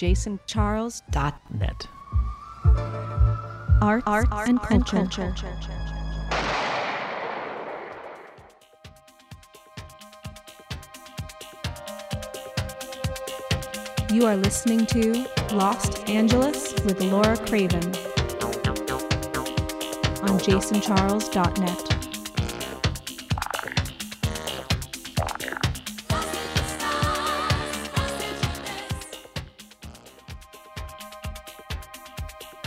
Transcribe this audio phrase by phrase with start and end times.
[0.00, 1.88] jasoncharles.net.
[3.82, 5.34] Art, art, art and, and culture.
[5.36, 5.58] culture.
[14.10, 17.84] You are listening to Lost Angeles with Laura Craven
[20.22, 21.99] on jasoncharles.net.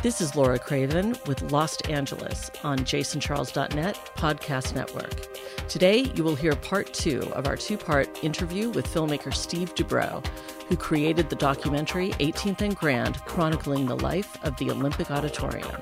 [0.03, 5.29] This is Laura Craven with Lost Angeles on jasoncharles.net podcast network.
[5.69, 10.21] Today, you will hear part two of our two part interview with filmmaker Steve Dubrow,
[10.67, 15.81] who created the documentary 18th and Grand, chronicling the life of the Olympic Auditorium.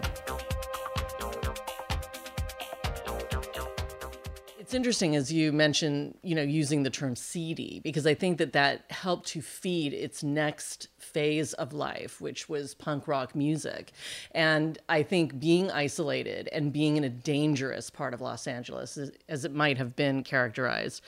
[4.72, 8.54] It's interesting as you mentioned, you know, using the term seedy, because I think that
[8.54, 13.92] that helped to feed its next phase of life, which was punk rock music.
[14.34, 18.98] And I think being isolated and being in a dangerous part of Los Angeles,
[19.28, 21.04] as it might have been characterized,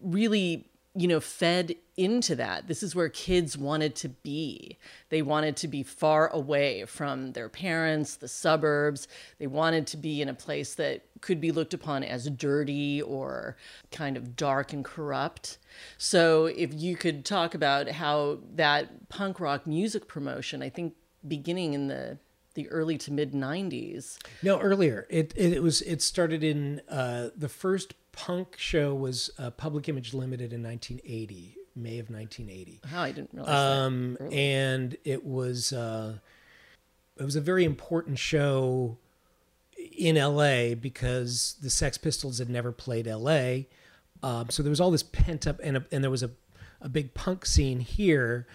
[0.00, 2.66] really you know, fed into that.
[2.66, 4.78] This is where kids wanted to be.
[5.10, 9.06] They wanted to be far away from their parents, the suburbs.
[9.38, 13.56] They wanted to be in a place that could be looked upon as dirty or
[13.92, 15.58] kind of dark and corrupt.
[15.98, 20.94] So, if you could talk about how that punk rock music promotion, I think
[21.26, 22.18] beginning in the
[22.54, 24.18] the early to mid 90s.
[24.42, 25.06] No, earlier.
[25.08, 30.12] It, it, was it started in uh, the first punk show was uh, Public Image
[30.12, 32.80] Limited in 1980, May of 1980.
[32.84, 34.32] How I didn't realize um, that.
[34.32, 36.18] And it was uh,
[37.16, 38.98] it was a very important show
[39.96, 43.60] in LA because the Sex Pistols had never played LA.
[44.20, 46.30] Um, so there was all this pent up, and, a, and there was a,
[46.80, 48.48] a big punk scene here.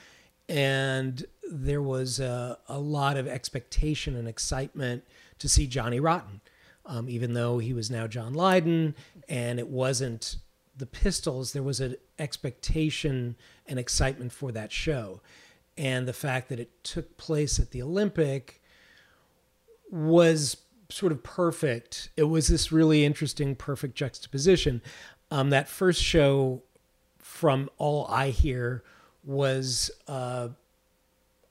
[0.49, 5.05] And there was a, a lot of expectation and excitement
[5.39, 6.41] to see Johnny Rotten
[6.85, 8.95] um, even though he was now John Lydon
[9.29, 10.37] and it wasn't
[10.75, 13.35] the Pistols, there was an expectation
[13.67, 15.21] and excitement for that show.
[15.77, 18.61] And the fact that it took place at the Olympic
[19.89, 20.57] was
[20.89, 22.09] sort of perfect.
[22.17, 24.81] It was this really interesting, perfect juxtaposition.
[25.31, 26.63] Um, that first show,
[27.17, 28.83] from all I hear,
[29.23, 30.49] was uh,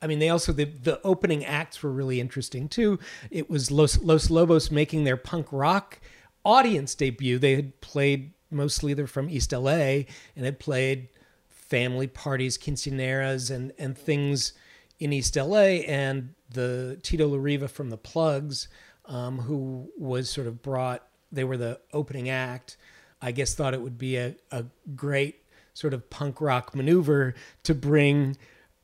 [0.02, 2.98] I mean, they also the the opening acts were really interesting too.
[3.30, 6.00] It was Los Los Lobos making their punk rock
[6.44, 7.38] audience debut.
[7.38, 10.04] They had played mostly they're from East LA
[10.36, 11.08] and had played
[11.48, 14.52] family parties, quinceaneras, and and things
[14.98, 15.84] in East LA.
[15.86, 18.66] And the Tito Larriva from the Plugz,
[19.06, 22.76] um, who was sort of brought, they were the opening act.
[23.22, 24.64] I guess thought it would be a, a
[24.96, 28.36] great sort of punk rock maneuver to bring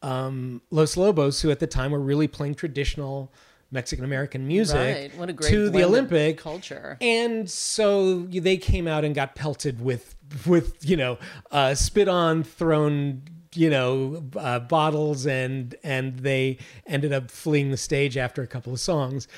[0.03, 3.33] um, Los Lobos, who at the time were really playing traditional
[3.71, 5.19] Mexican American music right.
[5.19, 6.97] what a great to the Olympic culture.
[7.01, 10.17] And so they came out and got pelted with
[10.47, 11.19] with you know
[11.51, 13.23] uh, spit on thrown
[13.55, 18.73] you know uh, bottles and and they ended up fleeing the stage after a couple
[18.73, 19.29] of songs.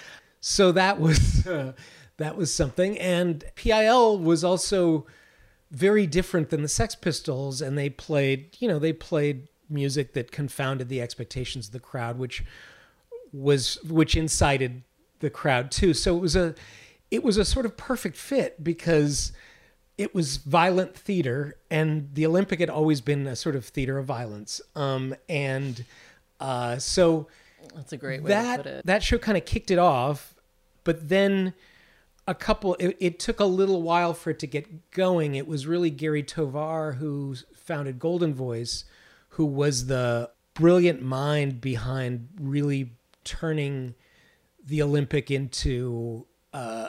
[0.40, 1.72] So that was uh,
[2.18, 2.98] that was something.
[2.98, 5.06] And PIL was also
[5.72, 10.32] very different than the Sex Pistols, and they played you know they played music that
[10.32, 12.44] confounded the expectations of the crowd, which
[13.32, 14.82] was which incited
[15.20, 15.94] the crowd too.
[15.94, 16.54] So it was a
[17.10, 19.32] it was a sort of perfect fit because
[19.98, 24.06] it was violent theater, and the Olympic had always been a sort of theater of
[24.06, 24.60] violence.
[24.74, 25.84] Um, and
[26.38, 27.28] uh, so
[27.74, 28.86] that's a great way that, to put it.
[28.86, 30.34] That show kind of kicked it off,
[30.84, 31.52] but then
[32.26, 32.76] a couple.
[32.76, 35.34] It, it, took a little while for it to get going.
[35.34, 38.84] It was really Gary Tovar who founded Golden Voice
[39.30, 42.92] who was the brilliant mind behind really
[43.24, 43.94] turning
[44.64, 46.88] the Olympic into uh,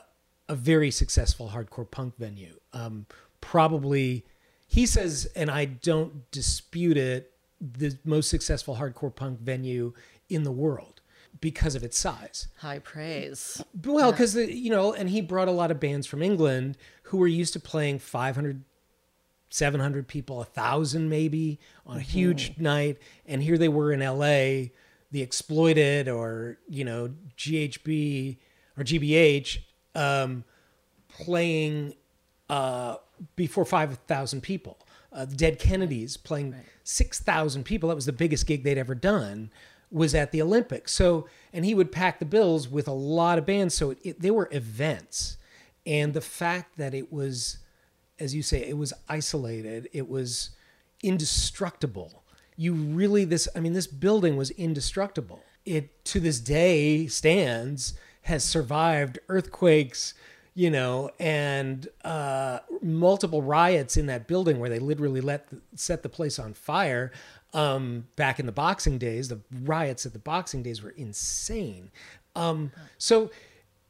[0.50, 2.59] a very successful hardcore punk venue.
[2.74, 3.06] Um,
[3.40, 4.25] probably,
[4.68, 9.94] he says, and I don't dispute it, the most successful hardcore punk venue
[10.30, 11.01] in the world
[11.39, 12.48] because of its size.
[12.57, 13.62] High praise.
[13.86, 14.45] Well, because yeah.
[14.45, 17.60] you know, and he brought a lot of bands from England who were used to
[17.60, 18.63] playing 500
[19.51, 22.09] 700 people, a thousand maybe on a mm-hmm.
[22.09, 22.98] huge night.
[23.25, 24.71] And here they were in LA,
[25.12, 28.38] the exploited or, you know, GHB
[28.77, 29.59] or GBH
[29.94, 30.44] um,
[31.09, 31.94] playing
[32.50, 32.95] uh,
[33.36, 34.77] before 5,000 people.
[35.12, 36.63] Uh, Dead Kennedys playing right.
[36.83, 37.89] 6,000 people.
[37.89, 39.51] That was the biggest gig they'd ever done
[39.92, 40.94] was at the Olympics.
[40.94, 43.74] So, and he would pack the bills with a lot of bands.
[43.74, 45.36] So it, it, they were events.
[45.86, 47.57] And the fact that it was
[48.21, 49.89] as you say, it was isolated.
[49.91, 50.51] It was
[51.03, 52.23] indestructible.
[52.56, 55.41] you really this I mean this building was indestructible.
[55.65, 60.13] It to this day stands has survived earthquakes,
[60.53, 66.09] you know, and uh, multiple riots in that building where they literally let set the
[66.09, 67.12] place on fire.
[67.53, 71.91] Um, back in the Boxing days, the riots at the Boxing days were insane.
[72.33, 73.29] Um, so,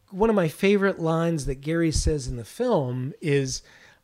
[0.09, 3.61] one of my favorite lines that Gary says in the film is,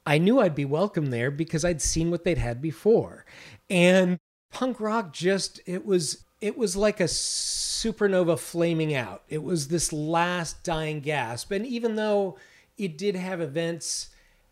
[0.08, 3.26] "I knew I'd be welcome there because I'd seen what they'd had before,"
[3.70, 4.18] and
[4.50, 9.24] punk rock just it was it was like a supernova flaming out.
[9.30, 11.52] It was this last dying gasp.
[11.52, 12.38] And even though
[12.78, 14.10] it did have events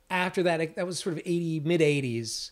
[0.09, 2.51] after that, that was sort of 80, mid 80s,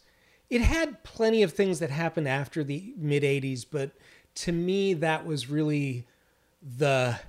[0.50, 3.66] it had plenty of things that happened after the mid 80s.
[3.70, 3.92] But
[4.36, 6.06] to me, that was really
[6.62, 7.20] the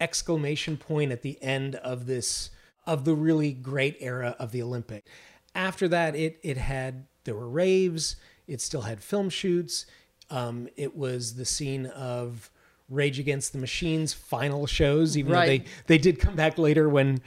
[0.00, 2.50] exclamation point at the end of this,
[2.86, 5.06] of the really great era of the Olympic.
[5.54, 8.16] After that, it, it had, there were raves,
[8.46, 9.86] it still had film shoots
[10.30, 12.50] um, it was the scene of
[12.88, 15.64] Rage Against the Machine's final shows, even right.
[15.64, 17.20] though they, they did come back later when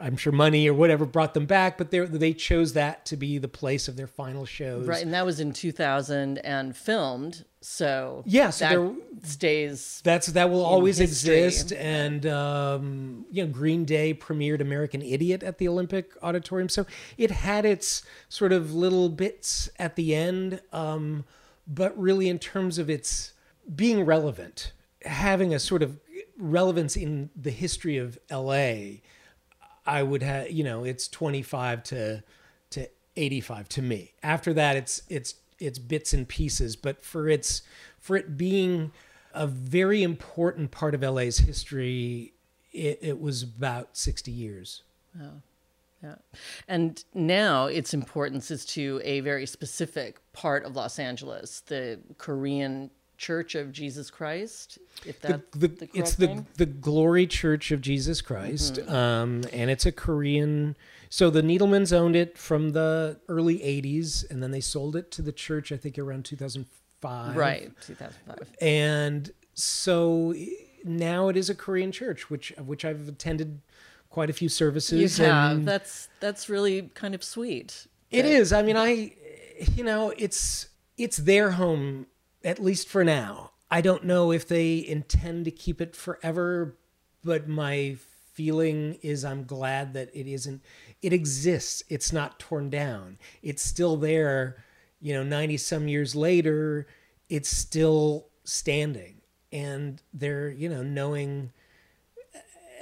[0.00, 3.38] I'm sure money or whatever brought them back, but they they chose that to be
[3.38, 4.86] the place of their final shows.
[4.86, 7.44] Right, and that was in 2000 and filmed.
[7.60, 10.00] So yeah, so that stays.
[10.04, 11.44] That's that will always history.
[11.44, 11.72] exist.
[11.72, 16.86] And um, you know, Green Day premiered American Idiot at the Olympic Auditorium, so
[17.16, 20.60] it had its sort of little bits at the end.
[20.72, 21.24] Um,
[21.66, 23.32] but really in terms of its
[23.74, 25.98] being relevant, having a sort of
[26.36, 28.98] relevance in the history of LA,
[29.86, 32.22] I would have, you know, it's 25 to
[32.70, 34.12] to 85 to me.
[34.22, 37.62] After that it's it's it's bits and pieces, but for its
[37.98, 38.92] for it being
[39.32, 42.34] a very important part of LA's history,
[42.72, 44.82] it, it was about 60 years.
[45.18, 45.42] Wow.
[46.02, 46.16] Yeah.
[46.68, 52.90] And now its importance is to a very specific part of Los Angeles, the Korean
[53.24, 54.78] Church of Jesus Christ.
[55.06, 58.94] If that's the, the, the it's the the Glory Church of Jesus Christ, mm-hmm.
[58.94, 60.76] um, and it's a Korean.
[61.08, 65.22] So the Needlemans owned it from the early '80s, and then they sold it to
[65.22, 65.72] the church.
[65.72, 67.34] I think around 2005.
[67.34, 68.52] Right, 2005.
[68.60, 70.34] And so
[70.84, 73.62] now it is a Korean church, which of which I've attended
[74.10, 75.16] quite a few services.
[75.16, 75.64] Have.
[75.64, 77.86] That's that's really kind of sweet.
[78.10, 78.52] It is.
[78.52, 79.14] I mean, I,
[79.74, 80.68] you know, it's
[80.98, 82.06] it's their home
[82.44, 83.52] at least for now.
[83.70, 86.76] I don't know if they intend to keep it forever,
[87.24, 87.96] but my
[88.34, 90.62] feeling is I'm glad that it isn't.
[91.02, 91.82] It exists.
[91.88, 93.18] It's not torn down.
[93.42, 94.64] It's still there.
[95.00, 96.86] You know, ninety some years later,
[97.28, 101.52] it's still standing, and they're you know knowing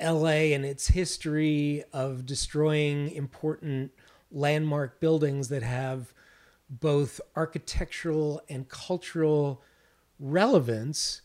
[0.03, 3.93] LA and its history of destroying important
[4.31, 6.13] landmark buildings that have
[6.81, 9.63] both architectural and cultural
[10.19, 11.23] relevance,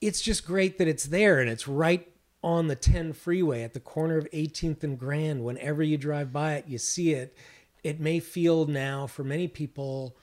[0.00, 2.08] it's just great that it's there and it's right
[2.42, 5.44] on the 10 freeway at the corner of 18th and Grand.
[5.44, 7.36] Whenever you drive by it, you see it.
[7.84, 10.16] It may feel now for many people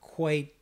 [0.00, 0.54] quite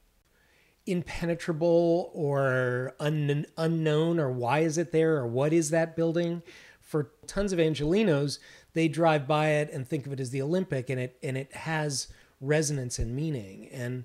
[0.87, 6.43] impenetrable or un- unknown or why is it there or what is that building
[6.81, 8.41] for tons of angelinos
[8.73, 11.53] they drive by it and think of it as the olympic and it and it
[11.55, 12.09] has
[12.43, 14.05] resonance and meaning and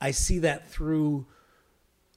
[0.00, 1.26] i see that through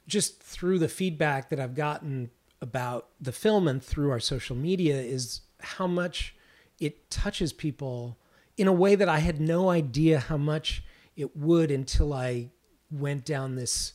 [0.07, 2.29] just through the feedback that i've gotten
[2.61, 6.35] about the film and through our social media is how much
[6.79, 8.17] it touches people
[8.57, 10.83] in a way that i had no idea how much
[11.15, 12.49] it would until i
[12.91, 13.93] went down this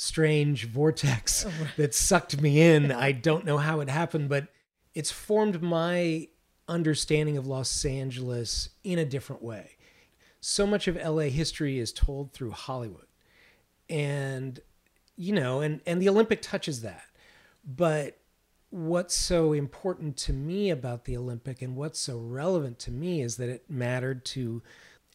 [0.00, 2.90] strange vortex oh, that sucked me in.
[2.90, 4.48] I don't know how it happened, but
[4.94, 6.28] it's formed my
[6.66, 9.76] understanding of Los Angeles in a different way.
[10.40, 13.06] So much of LA history is told through Hollywood.
[13.88, 14.60] And
[15.16, 17.04] you know, and and the Olympic touches that.
[17.64, 18.18] But
[18.70, 23.36] what's so important to me about the Olympic and what's so relevant to me is
[23.36, 24.62] that it mattered to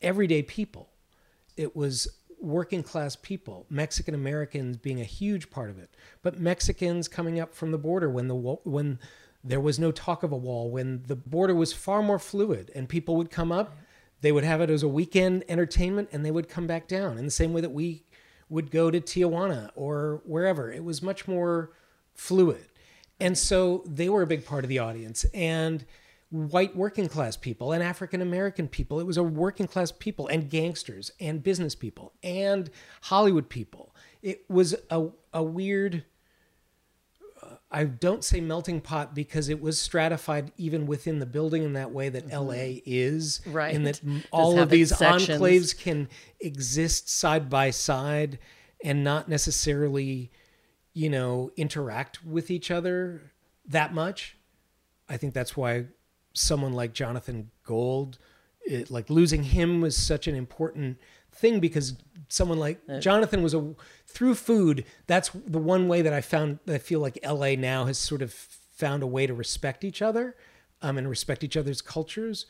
[0.02, 0.90] everyday people.
[1.56, 2.08] It was
[2.40, 5.90] working class people, Mexican Americans being a huge part of it,
[6.22, 9.00] but Mexicans coming up from the border when the when
[9.44, 12.90] there was no talk of a wall, when the border was far more fluid, and
[12.90, 13.78] people would come up,
[14.26, 17.26] they would have it as a weekend entertainment, and they would come back down in
[17.26, 18.04] the same way that we
[18.50, 20.72] would go to Tijuana or wherever.
[20.72, 21.72] It was much more
[22.14, 22.66] fluid,
[23.20, 25.86] and so they were a big part of the audience, and
[26.32, 29.00] white working class people and African American people.
[29.00, 32.70] It was a working class people and gangsters and business people and
[33.04, 33.96] Hollywood people.
[34.22, 36.04] It was a, a weird
[37.76, 41.92] I don't say melting pot because it was stratified even within the building in that
[41.92, 43.42] way that LA is.
[43.44, 43.52] Mm-hmm.
[43.52, 43.76] Right.
[43.76, 44.02] In that
[44.32, 45.42] all of these sections.
[45.42, 46.08] enclaves can
[46.40, 48.40] exist side by side
[48.82, 50.32] and not necessarily,
[50.94, 53.34] you know, interact with each other
[53.68, 54.38] that much.
[55.10, 55.88] I think that's why
[56.32, 58.20] someone like Jonathan Gold,
[58.66, 60.98] it, like losing him was such an important
[61.36, 61.96] thing because
[62.30, 63.76] someone like Jonathan was a
[64.08, 64.86] through food.
[65.08, 66.60] That's the one way that I found.
[66.66, 70.02] that I feel like LA now has sort of found a way to respect each
[70.02, 70.36] other,
[70.82, 72.46] um, and respect each other's cultures.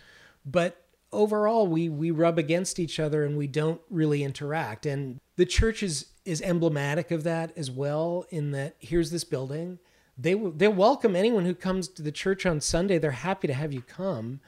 [0.46, 4.86] But overall, we we rub against each other and we don't really interact.
[4.86, 8.26] And the church is is emblematic of that as well.
[8.30, 9.80] In that here's this building.
[10.18, 12.98] They they welcome anyone who comes to the church on Sunday.
[12.98, 14.40] They're happy to have you come.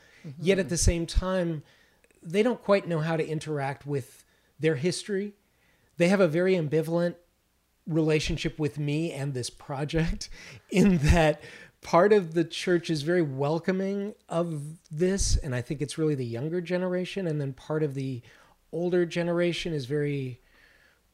[0.42, 1.64] Yet at the same time,
[2.22, 4.26] they don't quite know how to interact with
[4.60, 5.34] their history.
[5.98, 7.16] They have a very ambivalent
[7.88, 10.30] relationship with me and this project
[10.70, 11.42] in that
[11.82, 14.62] part of the church is very welcoming of
[14.92, 18.22] this and I think it's really the younger generation and then part of the
[18.74, 20.42] older generation is very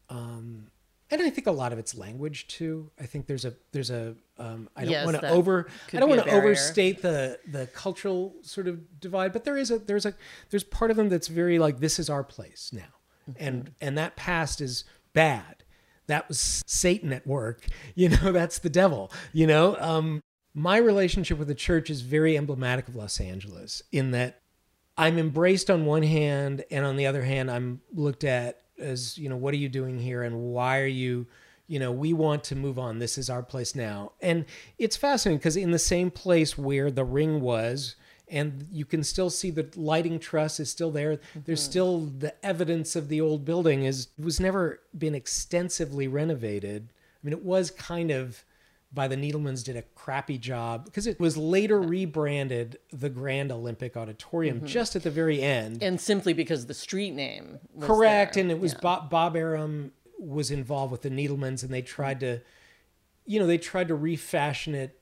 [0.09, 0.71] um
[1.11, 2.89] and I think a lot of it's language too.
[2.99, 6.09] I think there's a there's a um, I don't Yes, want to over I don't
[6.09, 10.15] want to overstate the the cultural sort of divide, but there is a there's a
[10.49, 12.93] there's part of them that's very like this is our place now.
[13.37, 15.63] And and that past is bad.
[16.07, 17.65] That was Satan at work.
[17.95, 19.11] You know, that's the devil.
[19.33, 20.21] You know, um,
[20.55, 24.41] my relationship with the church is very emblematic of Los Angeles in that
[24.97, 29.29] I'm embraced on one hand, and on the other hand, I'm looked at as, you
[29.29, 31.25] know, what are you doing here and why are you,
[31.67, 32.99] you know, we want to move on.
[32.99, 34.11] This is our place now.
[34.21, 34.45] And
[34.77, 37.95] it's fascinating because in the same place where the ring was,
[38.33, 41.19] and you can still see the lighting truss is still there.
[41.45, 41.71] There's mm-hmm.
[41.71, 46.89] still the evidence of the old building is was never been extensively renovated.
[46.91, 48.43] I mean, it was kind of
[48.93, 53.95] by the Needlemans did a crappy job because it was later rebranded the Grand Olympic
[53.95, 54.65] Auditorium mm-hmm.
[54.67, 55.81] just at the very end.
[55.81, 58.41] and simply because the street name was Correct, there.
[58.41, 58.79] and it was Yeah.
[58.81, 62.37] Bob, Bob Arum was involved with the Needlemans, and they tried mm-hmm.
[62.37, 62.41] to,
[63.25, 64.99] you know, they tried to refashion it,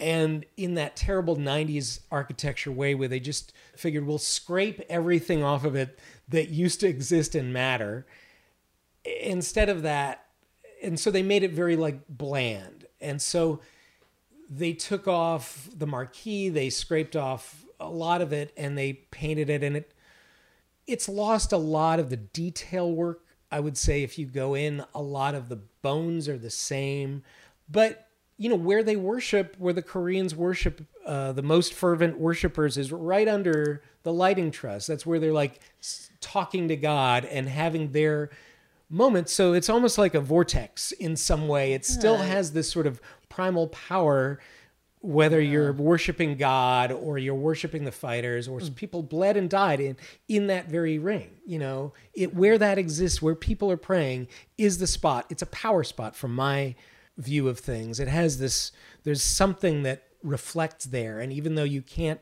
[0.00, 5.64] and in that terrible '90s architecture way, where they just figured we'll scrape everything off
[5.64, 8.06] of it that used to exist and matter,
[9.04, 10.26] instead of that,
[10.82, 13.60] and so they made it very like bland, and so
[14.50, 19.50] they took off the marquee, they scraped off a lot of it, and they painted
[19.50, 19.92] it, and it
[20.86, 23.24] it's lost a lot of the detail work.
[23.50, 27.22] I would say if you go in, a lot of the bones are the same,
[27.68, 28.07] but
[28.38, 32.92] you know where they worship, where the Koreans worship, uh, the most fervent worshipers is
[32.92, 34.86] right under the lighting truss.
[34.86, 35.60] That's where they're like
[36.20, 38.30] talking to God and having their
[38.88, 39.32] moments.
[39.32, 41.72] So it's almost like a vortex in some way.
[41.72, 44.38] It still has this sort of primal power
[45.00, 49.96] whether you're worshiping God or you're worshiping the fighters or people bled and died in
[50.26, 54.26] in that very ring you know it where that exists where people are praying
[54.56, 56.74] is the spot it's a power spot from my
[57.18, 58.72] view of things it has this
[59.04, 62.20] there's something that reflects there and even though you can't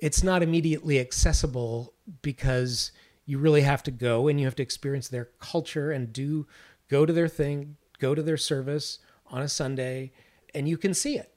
[0.00, 2.90] it's not immediately accessible because
[3.26, 6.46] you really have to go and you have to experience their culture and do
[6.88, 10.12] go to their thing, go to their service on a Sunday,
[10.54, 11.32] and you can see it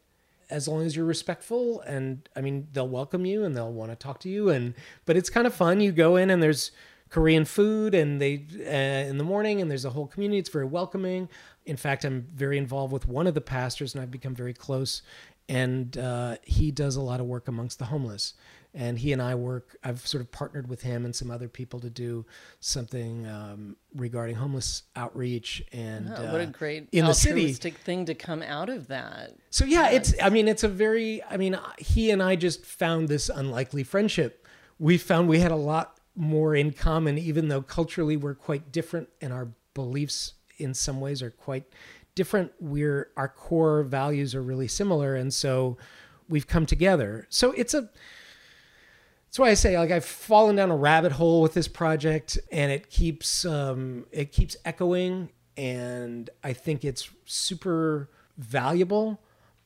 [0.50, 1.82] as long as you're respectful.
[1.82, 4.50] And I mean, they'll welcome you and they'll want to talk to you.
[4.50, 4.74] And
[5.06, 5.82] but it's kind of fun.
[5.82, 6.72] You go in and there's
[7.10, 10.40] Korean food, and they uh, in the morning, and there's a whole community.
[10.40, 11.30] It's very welcoming.
[11.65, 15.01] In fact, I'm very involved with one of the pastors, and I've become very close.
[15.50, 18.34] And uh, he does a lot of work amongst the homeless
[18.74, 19.77] and he and I work.
[19.84, 22.25] I've sort of partnered with him and some other people to do
[22.60, 27.53] something um, regarding homeless outreach and Oh, what a uh, great in the city.
[27.53, 29.34] thing to come out of that.
[29.51, 30.13] So yeah, it's.
[30.22, 31.24] I mean, it's a very.
[31.29, 34.48] I mean, he and I just found this unlikely friendship.
[34.79, 39.10] We found we had a lot more in common, even though culturally we're quite different,
[39.22, 41.65] and our beliefs in some ways are quite
[42.15, 42.51] different.
[42.60, 45.77] We're our core values are really similar, and so
[46.29, 47.27] we've come together.
[47.29, 47.89] So it's a.
[49.27, 52.72] That's why I say like I've fallen down a rabbit hole with this project, and
[52.72, 59.22] it keeps um, it keeps echoing, and I think it's super valuable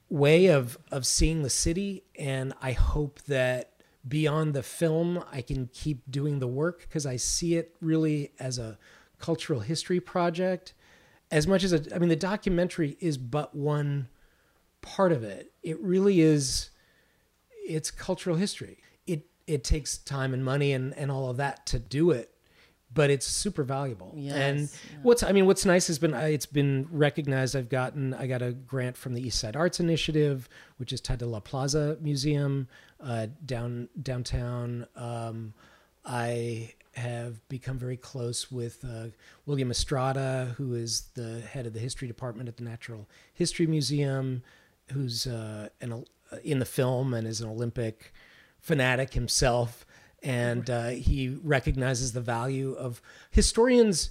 [0.10, 3.74] way of of seeing the city, and I hope that
[4.08, 8.58] beyond the film, I can keep doing the work because I see it really as
[8.58, 8.78] a
[9.20, 10.74] cultural history project,
[11.32, 14.08] as much as a, I mean the documentary is but one
[14.82, 15.52] part of it.
[15.64, 16.70] It really is
[17.68, 18.78] it's cultural history.
[19.06, 22.32] It it takes time and money and, and all of that to do it.
[22.94, 24.14] but it's super valuable.
[24.16, 25.00] Yes, and yeah.
[25.04, 27.56] what's I mean, what's nice has been it's been recognized.
[27.56, 31.20] I've gotten I got a grant from the East Side Arts Initiative, which is tied
[31.20, 32.68] to La Plaza Museum
[33.00, 34.88] uh, down downtown.
[34.96, 35.54] Um,
[36.06, 39.08] I have become very close with uh,
[39.46, 44.42] William Estrada, who is the head of the history department at the Natural History Museum,
[44.92, 48.14] who's uh, an, uh, in the film and is an Olympic
[48.60, 49.86] fanatic himself.
[50.24, 54.10] And uh, he recognizes the value of historians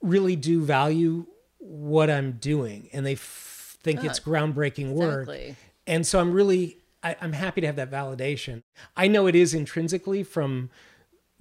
[0.00, 1.26] really do value
[1.58, 5.28] what I'm doing and they f- think it's groundbreaking work.
[5.28, 5.56] Exactly.
[5.86, 8.62] And so I'm really, I, I'm happy to have that validation.
[8.96, 10.70] I know it is intrinsically from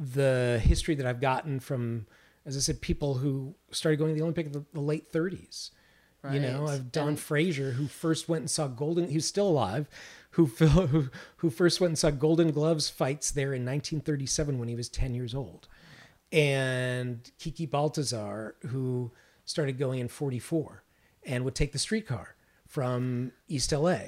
[0.01, 2.07] the history that I've gotten from,
[2.45, 5.69] as I said, people who started going to the Olympic in the, the late 30s.
[6.31, 6.73] You know, Right.
[6.73, 9.07] I've Don And- Fraser, who first went and saw Golden.
[9.09, 9.87] He's still alive.
[10.31, 14.75] Who who who first went and saw Golden Gloves fights there in 1937 when he
[14.75, 15.67] was 10 years old,
[16.31, 19.11] and Kiki Baltazar, who
[19.45, 20.83] started going in 44
[21.23, 22.35] and would take the streetcar
[22.67, 23.99] from East LA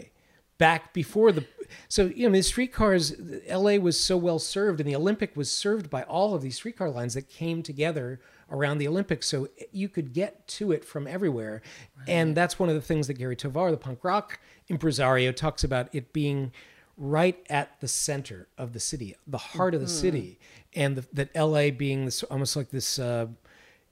[0.58, 1.46] back before the
[1.88, 3.16] so you know the streetcars
[3.50, 6.90] LA was so well served and the Olympic was served by all of these streetcar
[6.90, 8.20] lines that came together
[8.52, 11.62] around the Olympics so you could get to it from everywhere.
[12.08, 14.40] And that's one of the things that Gary Tovar the punk rock
[14.70, 16.52] impresario talks about it being
[16.96, 20.40] right at the center of the city the heart of the city.
[20.76, 23.28] And the, that LA being this almost like this uh,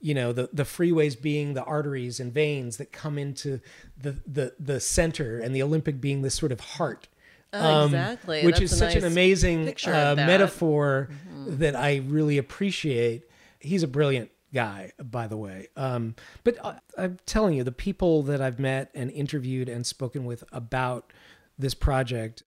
[0.02, 3.60] you know the the freeways being the arteries and veins that come into
[3.96, 7.08] the the the center and the olympic being this sort of heart
[7.52, 8.44] Oh, exactly.
[8.44, 11.56] which That's is such an amazing uh, metaphor Mm-hmm.
[11.58, 13.24] that i really appreciate
[13.58, 18.22] he's a brilliant guy by the way um, but I, i'm telling you the people
[18.24, 21.12] that i've met and interviewed and spoken with about
[21.58, 22.44] this project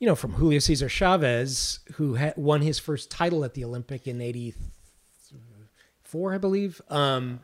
[0.00, 4.06] you know from julio cesar chavez who ha- won his first title at the olympic
[4.06, 6.80] in 84 I believe.
[6.90, 7.40] Um,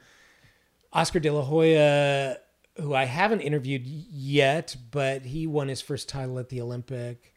[0.92, 2.36] Oscar De La Hoya,
[2.78, 7.35] who I haven't interviewed yet, but he won his first title at the Olympic.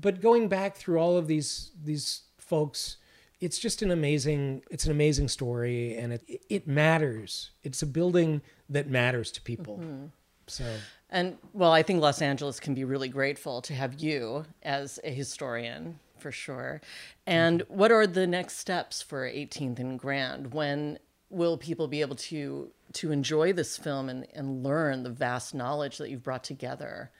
[0.00, 2.96] But going back through all of these these folks,
[3.40, 7.50] it's just an amazing it's an amazing story, and it it matters.
[7.62, 9.78] It's a building that matters to people.
[9.78, 10.06] Mm-hmm.
[10.46, 10.64] So
[11.10, 15.10] And well, I think Los Angeles can be really grateful to have you as a
[15.10, 16.80] historian for sure.
[17.26, 20.54] And what are the next steps for 18th and Grand?
[20.54, 25.54] When will people be able to to enjoy this film and, and learn the vast
[25.54, 27.10] knowledge that you've brought together?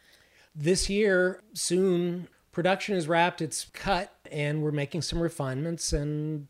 [0.54, 6.46] this year soon production is wrapped it's cut and we're making some refinements and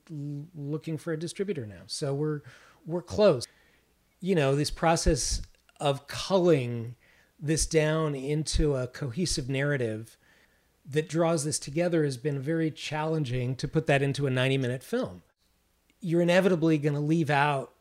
[0.54, 1.82] looking for a distributor now.
[1.86, 2.40] So we're
[2.86, 3.46] we're close.
[4.20, 5.42] You know this process
[5.80, 6.96] of culling
[7.40, 10.16] this down into a cohesive narrative
[10.84, 14.82] that draws this together has been very challenging to put that into a 90 minute
[14.82, 15.22] film.
[16.00, 17.72] You're inevitably going to leave out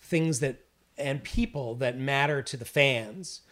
[0.00, 0.65] things that
[0.98, 3.42] and people that matter to the fans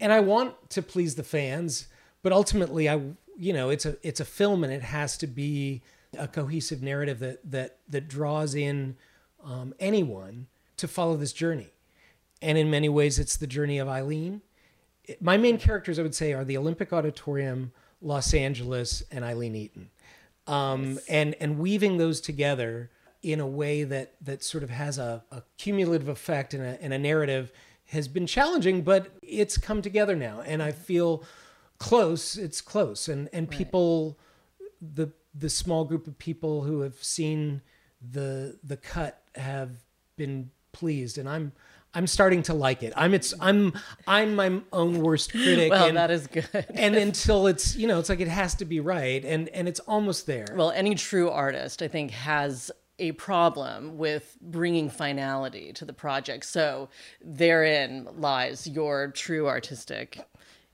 [0.00, 1.88] and I want to please the fans,
[2.22, 3.00] but ultimately I
[3.40, 5.82] you know, it's a it's a film and it has to be
[6.18, 8.96] a cohesive narrative that that that draws in
[9.44, 11.68] um, anyone to follow this journey.
[12.42, 14.42] And in many ways it's the journey of Aileen.
[15.20, 19.90] My main characters I would say are the Olympic Auditorium, Los Angeles, and Aileen Eaton.
[20.46, 22.90] Um, and and weaving those together
[23.22, 26.92] in a way that that sort of has a, a cumulative effect and a, and
[26.92, 27.52] a narrative
[27.86, 31.24] has been challenging, but it's come together now, and I feel
[31.78, 32.36] close.
[32.36, 34.18] It's close, and and people,
[34.80, 37.62] the the small group of people who have seen
[38.00, 39.70] the the cut have
[40.16, 41.52] been pleased, and I'm
[41.94, 42.92] I'm starting to like it.
[42.96, 43.72] I'm it's I'm
[44.06, 45.70] I'm my own worst critic.
[45.70, 46.48] Well, and, that is good.
[46.74, 49.80] and until it's you know it's like it has to be right, and and it's
[49.80, 50.46] almost there.
[50.54, 56.44] Well, any true artist, I think, has a problem with bringing finality to the project.
[56.44, 56.88] So
[57.22, 60.26] therein lies your true artistic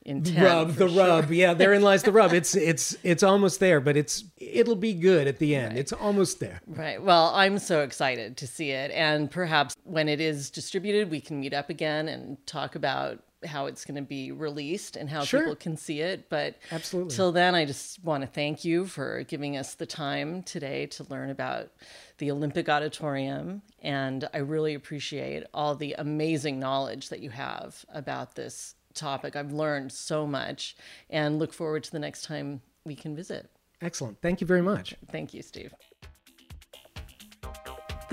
[0.05, 0.45] intent.
[0.45, 1.07] rub the sure.
[1.07, 4.93] rub yeah therein lies the rub it's it's it's almost there but it's it'll be
[4.93, 7.03] good at the end it's almost there Right.
[7.03, 8.91] Well, I'm so excited to see it.
[8.91, 13.67] And perhaps when it is distributed, we can meet up again and talk about how
[13.67, 15.41] it's going to be released and how Sure.
[15.41, 16.29] people can see it.
[16.29, 17.15] But Absolutely.
[17.15, 21.05] till then, I just want to thank you for giving us the time today to
[21.11, 21.71] learn about
[22.19, 23.63] the Olympic Auditorium.
[23.83, 29.35] And I really appreciate all the amazing knowledge that you have about this topic.
[29.37, 30.77] I've learned so much
[31.11, 33.51] and look forward to the next time we can visit.
[33.83, 35.73] excellent thank you very much Thank you, Steve.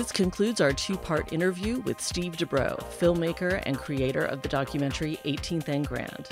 [0.02, 5.20] This concludes our two part interview with Steve Dubrow, filmmaker and creator of the documentary
[5.26, 6.28] 18th and Grand.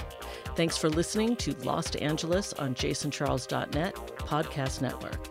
[0.55, 5.23] Thanks for listening to Lost Angeles on jasoncharles.net, podcast network.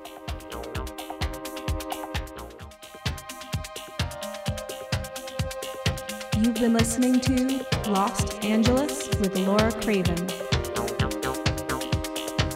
[6.37, 10.21] You've been listening to Lost Angeles with Laura Craven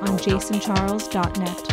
[0.00, 1.71] on jasoncharles.net.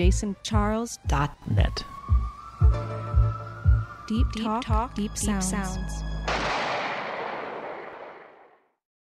[0.00, 1.84] jasoncharles.net.
[4.08, 5.50] Deep, deep talk, talk, deep, deep sounds.
[5.50, 5.99] sounds.